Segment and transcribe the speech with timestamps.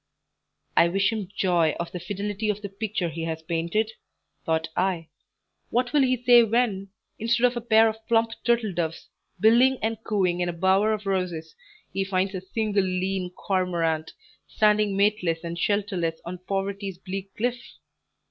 [0.75, 3.91] "I wish him joy of the fidelity of the picture he has painted,"
[4.47, 5.09] thought I.
[5.69, 6.89] "What will he say when,
[7.19, 9.09] instead of a pair of plump turtle doves,
[9.39, 11.53] billing and cooing in a bower of roses,
[11.93, 14.13] he finds a single lean cormorant,
[14.47, 17.61] standing mateless and shelterless on poverty's bleak cliff?